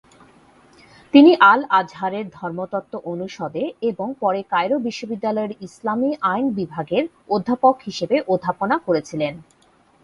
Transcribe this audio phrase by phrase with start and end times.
[1.13, 7.03] তিনি আল-আজহারের ধর্মতত্ত্ব অনুষদে এবং পরে কায়রো বিশ্ববিদ্যালয়ের ইসলামী আইন বিভাগের
[7.29, 9.33] অধ্যাপক হিসাবে অধ্যাপনা করেছিলেন।